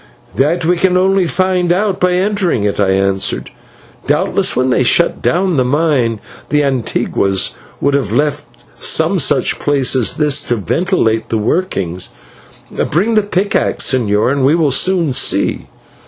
"That 0.35 0.65
we 0.65 0.77
can 0.77 0.97
only 0.97 1.27
find 1.27 1.71
out 1.71 1.99
by 1.99 2.13
entering 2.13 2.63
it," 2.63 2.79
I 2.79 2.89
answered. 2.89 3.51
"Doubtless 4.07 4.55
when 4.55 4.71
they 4.71 4.81
shut 4.81 5.21
down 5.21 5.57
the 5.57 5.63
mine, 5.63 6.19
the 6.49 6.61
/antiguos/ 6.61 7.51
would 7.79 7.93
have 7.93 8.11
left 8.11 8.45
some 8.73 9.19
such 9.19 9.59
place 9.59 9.95
as 9.95 10.13
this 10.13 10.41
to 10.45 10.55
ventilate 10.55 11.29
the 11.29 11.37
workings. 11.37 12.09
Bring 12.89 13.13
the 13.13 13.21
pickaxe, 13.21 13.91
señor, 13.93 14.31
and 14.31 14.43
we 14.43 14.55
will 14.55 14.71
soon 14.71 15.13
see." 15.13 15.67